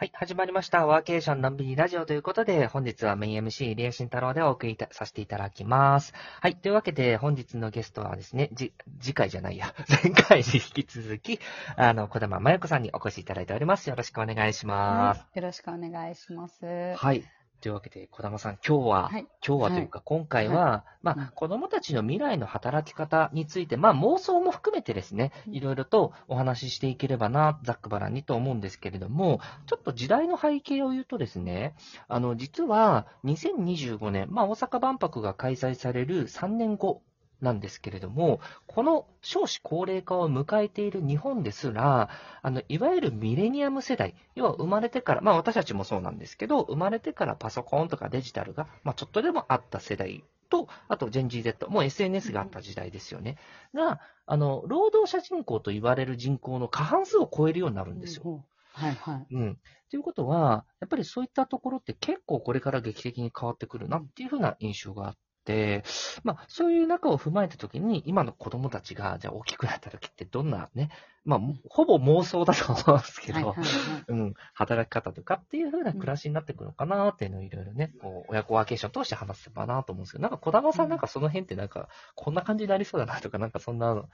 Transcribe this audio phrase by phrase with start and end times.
[0.00, 0.86] はい、始まりました。
[0.86, 6.14] ワーケーションのんびりラジオということで、本日はメイン MC、リエシン太郎でお送りさせていただきます。
[6.40, 9.74] はい、というわけで、本日のゲストはですね、じ、次回じゃないや、
[10.04, 11.40] 前回に引き続き、
[11.74, 13.90] あの、小玉真由子さんにお越しいただいております。
[13.90, 15.26] よろしくお願いします。
[15.34, 16.94] よろしくお願いします。
[16.94, 17.24] はい。
[17.60, 19.26] というわけで、小玉さん、今日は、はい。
[19.46, 21.26] 今日はというか、今回は、まあ、うん。
[21.34, 25.54] 子供たちの未来の働き方について、まあ、妄想も含めてですね、うん。
[25.54, 31.74] いろいろとお話ししていければな、ざっくばらんにと思うんですけれども、ちょっと時代の背景を言うとですね、
[32.06, 37.02] あの、実は、2025年、まあ、大阪万博が開催される3年後
[37.40, 42.10] なんですけれども、この少子高齢化を迎えている日本ですら、
[42.42, 53.36] あの、いわゆるミレニアム世代、要は生まれてから、まあ私たちもそうなんですけど、生まれてからパソコンとかデジタルが、まあちょっとでもあった世代と、あと、ジェンジー Z、もう SNS があった時代ですよね。
[53.74, 58.22] が、あの、労働者人口と言われる人口の過半数を超えるようになるんですよ。
[58.26, 58.44] うん
[58.78, 59.34] はいはい。
[59.34, 59.58] うん。
[59.90, 65.16] ということは、やっぱりそういったところって結構これから劇的に変わってくるなっていうふうな印象があっ
[65.48, 65.82] て、
[66.22, 70.90] まあ、そういう中を踏まえたときに、今の子供たちが、じゃあ大きくなった時ってどんなね、
[71.24, 74.04] まあ、ほぼ妄想だと思うんですけど、はいはいはい。
[74.08, 84.04] うん、働き方とかっていう風な暮らしになってくるのかなっていうのをいろいろね、こう、親子ワーケーション通して話せばなと思うんですけど、なんか小玉さんなんかその辺ってなんか、こんな感じになりそうだなとか、なんかそんな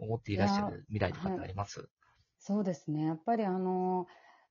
[0.00, 1.88] 思っていらっしゃる未来とかってあります？
[2.38, 3.04] そうですね。
[3.04, 4.06] やっぱりあの、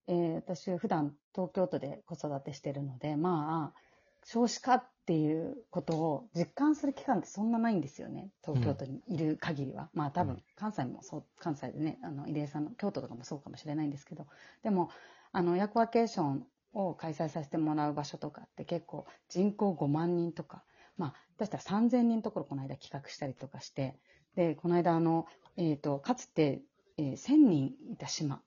[0.07, 3.79] えー私普段東京都で子育てしてるので、まあ、
[4.23, 8.29] 少子化っていうことを実感する期間ってそんなないんですよね。
[8.45, 9.89] 東京都にいる限りは。
[9.93, 10.43] まあ多分うん。
[10.55, 14.27] 関西もそう、関西でね、あの、入江さんの京都とかもそうかもしれないんですけど、
[14.61, 14.89] でも、
[15.31, 20.63] あの、親子ワーケーションを開催させてもらう場所とかって結構人口5万人とか、
[20.97, 23.97] まあ、出したら3000人ところこの間企画したりとかして、
[24.35, 26.61] で、この間あの、えっ、と、かつて、
[26.97, 28.41] えー1000人いた島。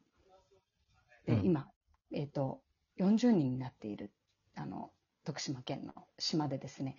[1.27, 1.45] で、うん。
[1.45, 1.69] 今、
[2.13, 2.61] えっ、と、
[2.99, 4.13] 40人になっている、
[4.55, 4.91] あの、
[5.25, 6.97] 徳島県の島でですね、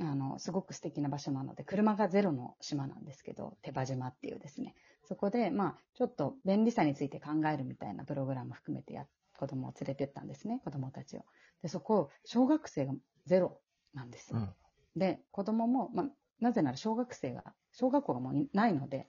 [0.00, 9.06] あの、すごく素敵な場所なので、車がゼロの島なんですけど、手羽島っていうですね、そこで、まあ、ちょっと便利さについて考えるみたいなプログラム含めてや、
[9.38, 11.24] 子供を連れてったんですね、子供たちを。
[11.62, 12.94] で、そこ、小学生が
[13.26, 13.60] ゼロ
[13.92, 14.38] なんですよ。
[14.38, 14.54] うん。
[14.98, 16.06] で、子供も、まあ、
[16.40, 19.08] なぜなら小学生が、小学校がもういないので、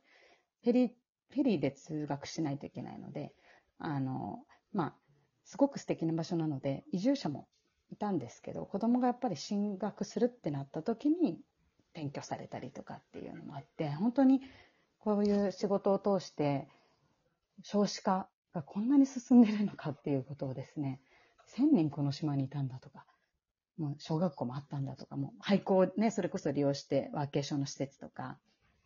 [0.64, 0.92] フェリー、
[1.30, 3.34] フェリーで通学しないといけないので、
[3.78, 4.96] あの、まあ、
[5.46, 7.48] すごく素敵な場所なので、移住者も
[7.94, 11.40] いたんですけど、子供がやっぱり進学するってなった時に
[11.94, 14.42] 転居されたりとかっていうのもあって、本当に
[15.00, 16.68] こういう仕事を通して、
[17.62, 21.00] 少子化がこんなに進んでるのかっていうことをですね、
[21.58, 23.06] 1000人この島にいたんだとか、
[23.78, 28.38] もう小学校もあったんだとか、もう廃校をね、それこそ利用してワーケーションの施設とか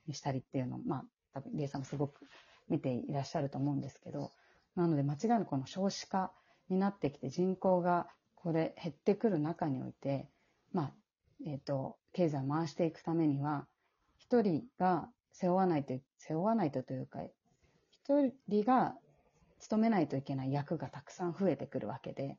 [0.08, 2.28] にしたりっていうのを、まあ、多分、リエさんもすごく
[2.70, 4.32] 見ていらっしゃると思うんですけど、
[4.76, 6.32] なので間違いなくこの少子化
[6.70, 10.30] になってきて人口がこれ減ってくる中において、
[10.72, 10.94] まあ、
[11.46, 13.68] えっ、と、経済を回していくためには、
[14.18, 17.20] 一人が背負わないと、背負わないとというか、
[17.90, 18.96] 一人が
[19.60, 22.38] 務めないといけない役がたくさん増えてくるわけで、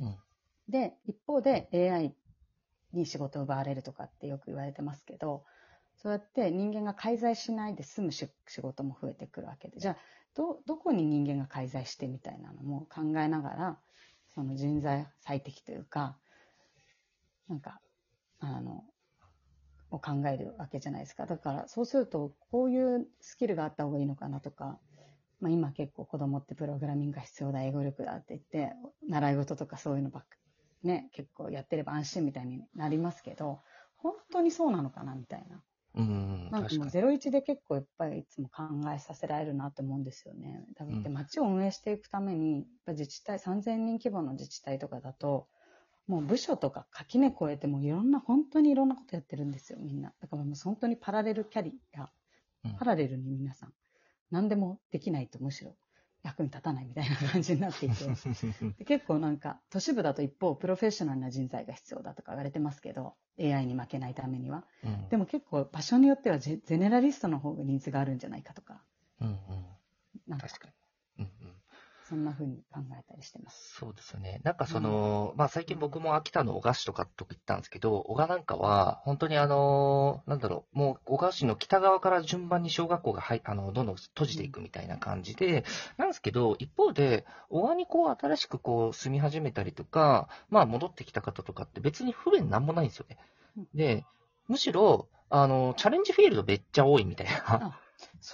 [0.00, 0.16] うん。
[0.68, 2.14] で、一方で AI
[2.92, 5.44] に仕事を奪われるとかってよく言われてますけど、
[5.96, 9.96] そうやって人間が介在しないで済むし仕事も増えてくるわけで、じゃあ、
[10.34, 13.78] ど、どこに人間が介在してみたいなのも考えながら、
[14.36, 16.18] その人材最適というか、
[17.48, 17.80] なんか、
[18.38, 18.84] あの、
[19.90, 21.24] を考えるわけじゃないですか。
[21.24, 24.78] だから、そうすると、こういうスキルがあった方がいいのかなとか、
[25.40, 28.74] まあ今結構子供ってプログラミングが必要だ、英語力だって言って、
[29.08, 30.36] 習い事とかそういうのばっか、
[30.82, 33.62] ね、結構やってれば安心みたいになりますけど、
[33.96, 35.62] 本当にそうなのかなみたいな。
[35.96, 36.90] うん、なんかもう。
[36.90, 38.64] ゼロ一で結構やっぱりいつも考
[38.94, 40.64] えさせられるなと思うんですよね。
[40.76, 45.48] 多分でうん街を運営していくために、やっぱ自治体、3000人規模の自治体とかだと、
[46.06, 50.12] もう部署とか垣根越えてもういろんな、本当にいろんなことやってるんですよ、みんな。
[50.20, 52.02] だからもう本当にパラレルキャリア、
[52.64, 53.72] うんパラレルに皆さん、
[54.30, 55.76] 何でもできないとむしろ
[56.26, 58.04] 役に立たないみたいな感じになっていて。
[58.78, 64.64] で結構なんか、都市部だと一方、プロフェッショナルな人材が必要だとか言われてますけど、AI に負けないためには。
[64.84, 68.82] うんでも結構場所によってはゼゼネラリストの方がニーズがあるんじゃないかとか、
[69.20, 69.36] うんうん。
[70.26, 70.68] なんか確か
[71.18, 71.24] に。
[71.24, 71.55] うんうん。
[72.08, 73.74] そんな風に考えたりしてます。
[73.78, 74.40] そうですよね。
[74.44, 85.64] なんかその、まあ最近僕も秋田の小菓子とかとこ行ったんですけど、小賀なんかは、本当にあの、なんだろう、もう小菓子の北側から順番に小学校がはい、あの、どんどん閉じていくみたいな感じで、
[85.96, 93.18] なんですけど、一方で、小賀にこう新しくこう住み始めたりとか、まあ戻ってきた方とかって別に不便なんもないんですよね
[93.56, 93.66] うん。
[93.74, 94.04] で、
[94.46, 97.80] むしろ、あの、チャレンジフィールドめっちゃ多いみたいな。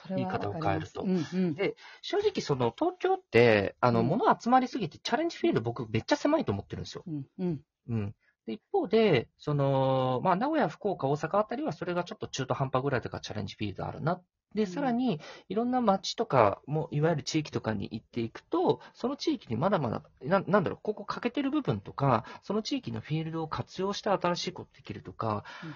[0.09, 1.03] 言い方を変えると。
[1.03, 1.55] うんうん。
[1.55, 4.07] で正直その東京って、あの、うん。
[4.07, 7.05] 物集まりすぎてチャレンジフィールド僕めっちゃ狭いと思ってるんですよ。
[7.07, 7.61] うんうん。
[7.89, 8.15] うん。
[8.47, 14.21] で、一方で、その、まあ、名古屋、福岡、大阪あたりは、それがちょっと中途半端ぐらいとかチャレンジフィールドあるな。
[14.55, 14.67] で、ん。
[14.67, 25.75] さらに、いろんな街とかも、いわゆる地域とかに行っていくと、その地域にまだまだ、ななんだろう、ここ欠けてる部分とか、その地域のフィールドを活用して新しいことできるとか、うん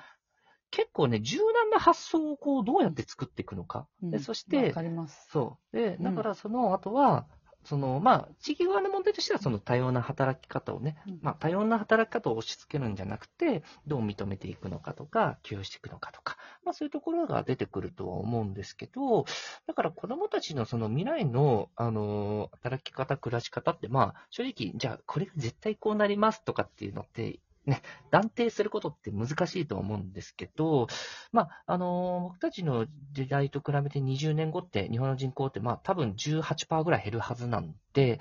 [0.71, 3.87] 結構ね、柔軟な発想をこう、どうやって作っていくのか。
[4.03, 5.29] うんで、そしてわ、かります。
[5.31, 5.77] そう。
[5.77, 7.27] で、うんだからその後は、
[7.67, 19.25] その、まあ、地域側の問題としては、その多様な働き方をね、うんまあ、多様な働き方を押し付けるんじゃなくて、どう認めていくのかとか、給与していくのかとか、まあ、そういうところが出てくるとは思うんですけど、
[19.67, 30.87] だから子供たちのその未来の、あの、働き方、暮らし方って、まあ、正直、じゃあ、これが絶対こうなりますとかっていうのって、ね、断定することって難しいと思うんですけど、
[31.33, 38.19] まあ、あの僕たちの時代と比べて20年後って日本の人口ってまあ多分18%ぐらい減るはずなんで、っ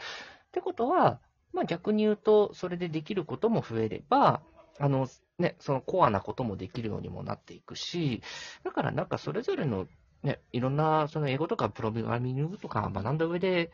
[0.52, 1.20] てことは、
[1.54, 4.42] まあ逆に言うと、それでできることも増えれば、
[4.80, 5.08] あの
[5.38, 8.22] ね、そのコアなこともできるようにもなっていくし、
[8.64, 9.88] だからなんかそれぞれの
[10.24, 13.72] ね、いろんなその英語とかプログラミングとか学んだ上で、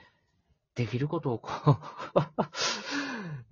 [0.75, 1.77] できることをこう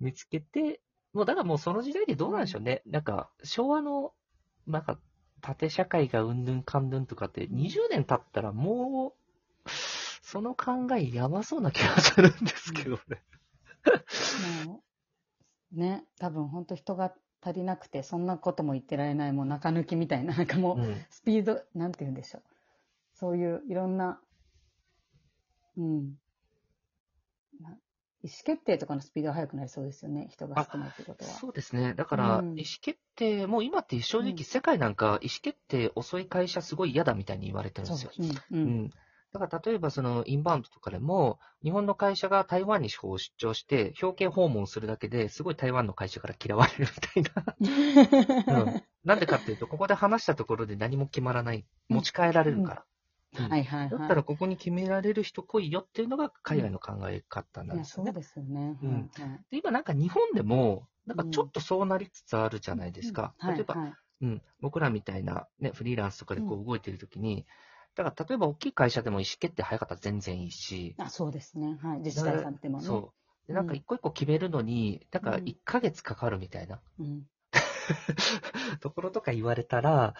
[0.00, 0.80] 見つけて、
[1.12, 2.82] もうだからもうその時代でどうなんでしょうね。
[2.86, 4.12] なんか昭和の、
[4.66, 4.98] なんか
[5.40, 9.14] 縦社会がうんぬんかんぬんとかって20年経ったらも
[9.66, 9.70] う、
[10.22, 13.22] その考えやばそうな気がするんですけどね。
[14.66, 14.82] も
[15.72, 22.42] う、ね、多分本当人が足りなくて、そんなことも言ってられない、もう中抜きみたいな、なんかもう、うんスピード、なんて言うんでしょう。
[23.14, 24.20] そういういろんな、
[25.76, 26.14] うん。
[28.22, 31.30] な意思決定とかのスピードが速くなりそうですよね、人が少ないってことは。
[31.30, 31.94] そうですね。
[31.94, 38.10] だから、うん意思決定、もう今って正直うん世界なんか意思決定遅い会社すごい嫌だみたいに言われてるんですよ。
[38.18, 38.34] うん、う。
[38.52, 38.90] うんん。
[39.32, 43.00] だから例えばそのインバウンドとかでも、日本の会社が台湾に出
[43.36, 47.44] 張して、表敬訪問するだけですごい台湾の会社から嫌われるみたい
[48.46, 48.54] な。
[48.64, 51.64] うんなんでかっていうと、ここで話したところで何も決まらない。
[51.88, 52.84] 持ち帰られるから。
[53.38, 53.90] うんはいはいはい。
[53.90, 58.12] だったらここに決められる人来いよっていうのが海外の考え方なんですよね。
[58.12, 58.78] そうですよね。
[58.82, 59.10] うん
[59.50, 63.34] で今なんか日本でも、なんかちょっとそうなりつつあるじゃないですか。
[63.42, 67.46] うん例えば、はいはいうん、僕らみたいな、ね、フリーランスとかでこう動いてるときに、
[67.94, 71.78] だから例えば大きい会社でも意思決定早かったら全然いいし、あ、そうですね。
[71.82, 71.98] はい。
[72.00, 72.84] 自治体さんでもね。
[72.84, 73.12] そ
[73.46, 73.48] う。
[73.48, 77.24] でなんか一個一個決めるのに、なんかうん1ヶ月かかるみたいなうん。
[78.80, 80.14] ところとか言われたら、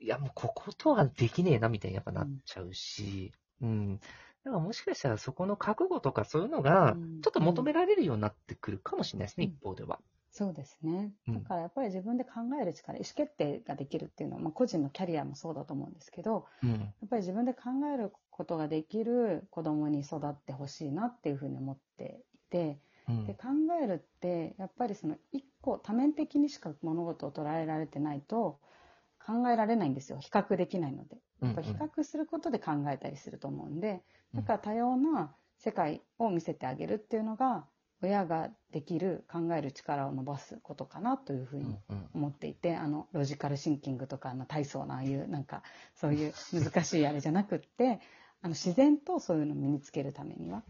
[0.00, 4.00] いやもうこことはできねえなみたいにやっぱなっちゃうし、うん。
[4.44, 9.98] だからもしかしたらそこの覚悟とかそういうのがうん、ちょっと求められるようになってくるかもしれないですね、うん一方では。
[10.30, 11.12] そうですね。
[11.26, 12.30] うんだからやっぱり自分で考
[12.60, 16.70] える力、意思決定ができるっていうのは、まあ、個人のキャリアもそうだと思うんですけど、うん。
[16.70, 17.60] やっぱり自分で考
[17.92, 22.78] えることができる子供に育ってほしいなっていうふうに思っていて、
[23.08, 23.48] うんで考
[23.82, 28.60] えるってやっぱりその一個多面的にしか物事を捉えられてないと
[29.28, 30.18] 考えられないんですよ。
[30.20, 31.18] 比較できないので。
[31.42, 34.02] やっぱり比較することで考えたりすると思うんで、
[34.34, 37.66] だから多様な世界を見せてあげるっていうのが
[38.00, 41.76] 親ができる考える力を伸ばすことかなというふうに
[42.14, 45.62] 思っていてあのロジカルシンキングとかあの体操のああいうなんか
[45.94, 48.00] そういう難しいあれじゃなくって
[48.40, 50.62] あの自然とそういうのを身につけるためには。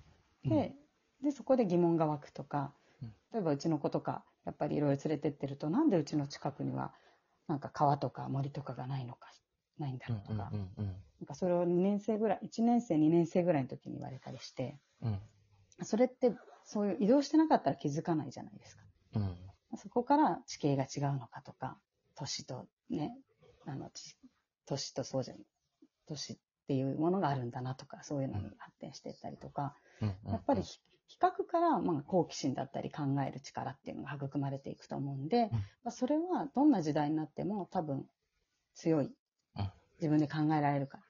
[0.45, 0.75] で
[1.23, 2.73] でそこで疑問が湧くとか
[3.03, 3.15] うん。
[3.33, 6.95] 例えばうちの子とかやっぱりいろいろ連れてってるとなんでうちの近くには
[7.49, 9.33] なんか川とか森とかがないのか
[9.79, 15.21] ないんだうんろうとか,、うんうんなんかそれを2年生ぐらい1年生2年生ぐらいの時に言われたりしてうん。
[15.83, 16.33] それって
[16.65, 18.83] そういう移動してなかったら気づかないじゃないですか。
[19.15, 19.37] うん。
[19.77, 21.79] そこから地形が違うのかとか、
[22.15, 23.17] 都市とね、
[23.65, 24.17] あの、ち
[24.67, 25.45] 都市とそうじゃない、
[26.07, 30.33] 都市っていうものがあるんだなとか、そういうのに発展していったりとか、うんうん。
[30.33, 35.49] やっぱりひ比較から、まあ、好奇心だったり考える力っていうのが育まれていくと思うんで、
[35.83, 38.05] まあ、それはどんな時代になっても多分
[38.75, 39.11] 強い
[39.57, 39.71] うん。
[39.99, 41.05] 自分で考えられるから。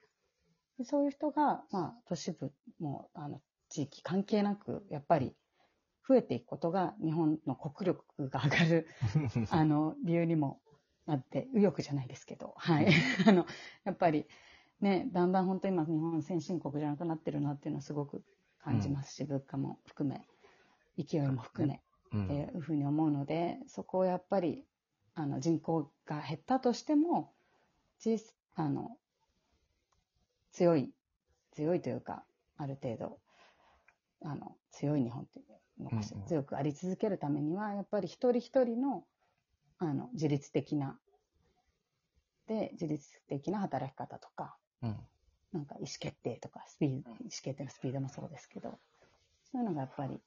[0.79, 5.35] でそういう人が、まあ、都市部も、あの、地域関係なく、やっぱり
[6.07, 8.87] 増えていくことが日本の国力が上がる
[9.51, 10.61] あの、理由にも
[11.05, 12.87] なって、右翼じゃないですけど、はい。
[13.27, 13.45] あの、
[13.83, 14.25] やっぱり、
[14.79, 18.23] ね、だんだん本当今、日本先進国じゃなくなってるなっていうのはすごく
[18.69, 20.27] 感じますし、物価も含め、
[21.03, 21.81] 勢いも含め、
[22.13, 22.25] うん。
[22.25, 24.63] っていうふうに思うので、そこをやっぱり、
[25.15, 27.33] あの、人口が減ったとしても、
[28.55, 28.97] あの、
[30.51, 30.93] 強い、
[31.51, 32.23] 強いというか、
[32.57, 33.19] ある程度、
[34.23, 35.43] あの、強い日本ってい
[35.79, 36.27] うのかしらうんうん。
[36.27, 39.03] 強くあり続けるためには、やっぱり一人一人の、
[39.79, 40.99] あの、自律的な、
[42.47, 44.99] で、自律的な働き方とか、うん
[45.53, 48.77] なんか意思決定とか、スピード、意思決定のスピードもそうですけど、
[49.51, 50.19] そういうのがやっぱり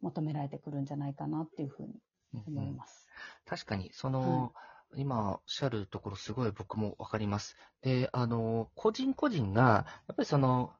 [0.00, 1.94] 求められてくるんじゃないかなっていうふうに
[2.46, 3.08] 思います。
[3.44, 4.52] 確かに、その、
[4.94, 7.56] 今おっしゃるところすごい僕もわかります。
[7.82, 10.72] で、あの、個人個人が、やっぱりその、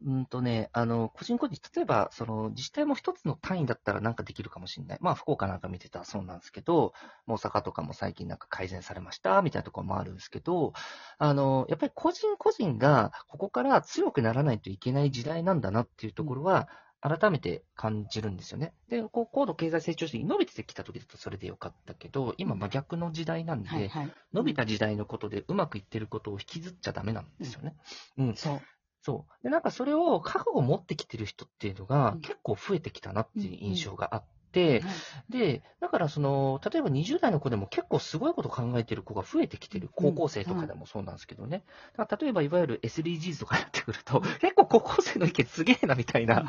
[0.00, 4.98] うんとね、あの、個人個人、例えば、その、自治体も一つの単位だったらなんかできるかもしれない。
[5.00, 6.92] まあ、福岡なんか見てたらそうなんですけど、
[7.26, 10.72] 大阪とかも最近なんか改善されました、みたいなところもあるんですけど、
[11.18, 16.68] あの、やっぱり個人個人が、ここから強くならないといけない時代なんだなっていうところは、
[17.00, 18.74] 改めて感じるんですよね。
[18.88, 24.12] で、こう高度経済成長期に伸びてきた時だとそれでよかったけど、今真逆の時代なんで、はいはい。
[24.32, 27.76] 伸びた時代のことでうまくいってることを引きずっちゃダメなんですよね。
[28.18, 28.34] うん。
[28.34, 28.77] そう。
[29.02, 29.42] そう。
[29.42, 32.20] で、なんかそれを覚悟を持ってきてる人っていうのがうん。
[32.20, 34.88] 結構増えてきたなっていう印象があって、は
[35.28, 35.32] い。
[35.32, 39.90] で、だからその、例えば20代の子でも結構すごいこと考えてる子が増えてきてる。
[39.94, 41.64] 高校生とかでもそうなんですけどね。
[41.96, 46.48] だから例えばいわゆる SDGs とかやってくると、結構高校生の意見すげえなみたいな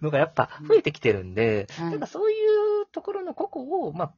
[0.00, 2.34] のがやっぱ増えてきてるんで、はいなんかそうい
[2.82, 4.12] うところの個々を、まあ、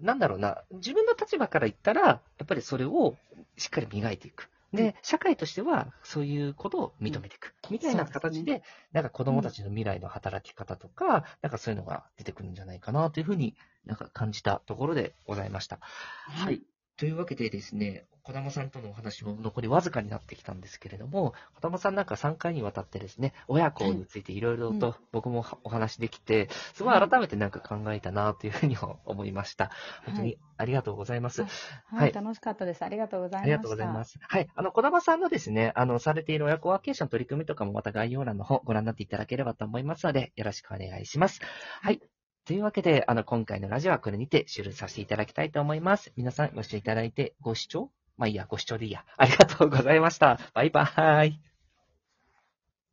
[0.00, 3.16] なんだろうな、自分の立場から言ったら、やっぱりそれを
[3.56, 4.48] しっかり磨いていく。
[4.84, 7.54] うんで、社会としてはそういうことを認めていく。
[7.70, 15.78] みたいな形で、なんか子供たちの未来の働き方とか、なんかそういうのが出てくるんじゃないかなというふうになんか感じたところでございました。
[15.80, 16.62] はい。
[16.96, 29.70] というわけでですね、小玉さんとのお話も残りわずかになってきたんですけれども、小玉さんなんか3回にわたってですね、親子についていろいろうんと僕もお話できて、すごい改めてなんか考えたなというふうに思いました。
[30.06, 31.42] 本当にありがとうございます。
[31.42, 31.48] は
[31.84, 32.12] はいい。
[32.12, 32.82] 楽しかったです。
[32.84, 33.42] ありがとうございました。
[33.42, 34.04] ありがとうございま。
[34.04, 34.18] す。
[34.20, 34.48] はい。
[34.56, 41.40] あの、小玉さんのですね、あの、されている親子ワーケーション取り組みとかもまた概要欄の方ご覧になっていただければと思いますので、よろしくお願いします。
[41.80, 42.00] はい。
[42.46, 46.12] というわけで、あの、今回のラジオはこれにて終了させていただきたいと思います。
[46.16, 47.90] 皆さんご視聴いただいてご視聴？
[48.16, 49.04] まあいいや、ご視聴でいいや。
[49.16, 50.38] ありがとうございました。
[50.54, 51.55] バイバーイ。